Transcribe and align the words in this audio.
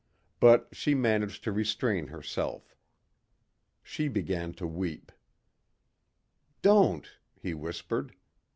But 0.39 0.67
she 0.71 0.95
managed 0.95 1.43
to 1.43 1.51
restrain 1.51 2.07
herself. 2.07 2.75
She 3.83 4.07
began 4.07 4.51
to 4.53 4.65
weep. 4.65 5.11
"Don't," 6.63 7.19
he 7.39 7.53
whispered. 7.53 8.15